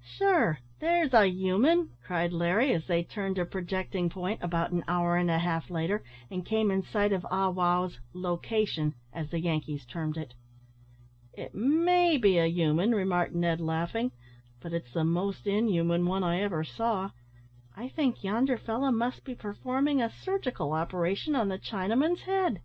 "Sure, 0.00 0.60
there's 0.80 1.12
a 1.12 1.26
human!" 1.28 1.90
cried 2.02 2.32
Larry, 2.32 2.72
as 2.72 2.86
they 2.86 3.02
turned 3.04 3.36
a 3.36 3.44
projecting 3.44 4.08
point, 4.08 4.42
about 4.42 4.70
an 4.72 4.82
hour 4.88 5.18
and 5.18 5.30
a 5.30 5.38
half 5.40 5.68
later, 5.68 6.02
and 6.30 6.42
came 6.42 6.70
in 6.70 6.82
sight 6.82 7.12
of 7.12 7.26
Ah 7.30 7.50
wow's 7.50 8.00
"lo 8.14 8.38
cation," 8.38 8.94
as 9.12 9.28
the 9.28 9.40
Yankees 9.40 9.84
termed 9.84 10.16
it. 10.16 10.32
"It 11.34 11.54
may 11.54 12.16
be 12.16 12.38
a 12.38 12.46
human," 12.46 12.92
remarked 12.94 13.34
Ned, 13.34 13.60
laughing, 13.60 14.12
"but 14.58 14.72
it's 14.72 14.94
the 14.94 15.04
most 15.04 15.46
inhuman 15.46 16.06
one 16.06 16.24
I 16.24 16.40
ever 16.40 16.64
saw. 16.64 17.10
I 17.76 17.88
think 17.88 18.24
yonder 18.24 18.56
fellow 18.56 18.90
must 18.90 19.22
be 19.22 19.34
performing 19.34 20.00
a 20.00 20.08
surgical 20.08 20.72
operation 20.72 21.36
on 21.36 21.48
the 21.50 21.58
Chinaman's 21.58 22.22
head." 22.22 22.62